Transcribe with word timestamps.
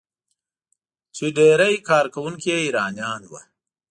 چې 1.15 1.25
ډیری 1.37 1.73
کارکونکي 1.89 2.47
یې 2.53 2.57
ایرانیان 2.65 3.21
وو. 3.29 3.39